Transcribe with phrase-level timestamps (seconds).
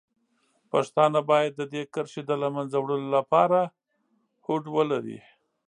[0.71, 3.59] پښتانه باید د دې کرښې د له منځه وړلو لپاره
[4.45, 5.19] هوډ ولري.